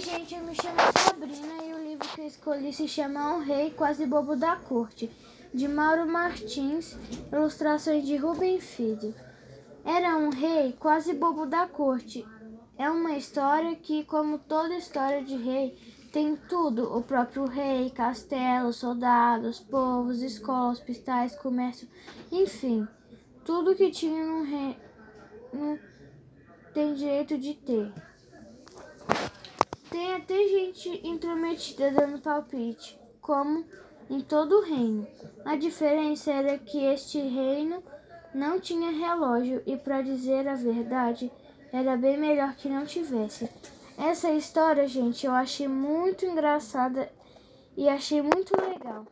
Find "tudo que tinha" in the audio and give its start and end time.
23.44-24.22